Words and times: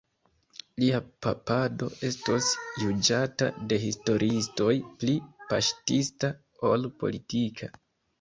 Lia 0.83 0.99
papado 1.25 1.89
estos 2.07 2.47
juĝata 2.83 3.49
de 3.73 3.77
historiistoj 3.83 4.71
pli 5.03 5.13
paŝtista 5.53 6.31
ol 6.71 6.89
politika. 7.05 7.71